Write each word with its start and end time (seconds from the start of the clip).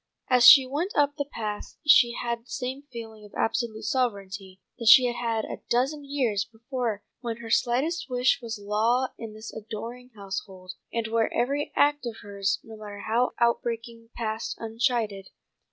As 0.31 0.47
she 0.47 0.65
went 0.65 0.95
up 0.95 1.15
the 1.15 1.25
path 1.31 1.77
she 1.85 2.13
had 2.13 2.39
the 2.41 2.49
same 2.49 2.81
feeling 2.91 3.23
of 3.23 3.35
absolute 3.35 3.83
sovereignty 3.83 4.59
that 4.79 4.87
she 4.87 5.05
had 5.05 5.15
had 5.15 5.45
a 5.45 5.61
dozen 5.69 6.03
years 6.03 6.43
before 6.43 7.03
when 7.19 7.37
her 7.37 7.51
slightest 7.51 8.09
wish 8.09 8.39
was 8.41 8.57
law 8.57 9.09
in 9.19 9.35
this 9.35 9.53
adoring 9.53 10.09
household, 10.15 10.71
and 10.91 11.05
where 11.05 11.31
every 11.31 11.71
act 11.75 12.07
of 12.07 12.15
hers, 12.23 12.57
no 12.63 12.77
matter 12.77 13.01
how 13.01 13.33
outbreaking, 13.39 14.09
passed 14.15 14.57
unchided. 14.57 15.29